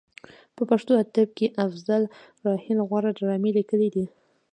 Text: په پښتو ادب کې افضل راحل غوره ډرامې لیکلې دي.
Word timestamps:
په 0.55 0.63
پښتو 0.69 0.91
ادب 1.03 1.29
کې 1.37 1.47
افضل 1.65 2.01
راحل 2.45 2.79
غوره 2.87 3.11
ډرامې 3.19 3.51
لیکلې 3.57 3.89
دي. 3.95 4.05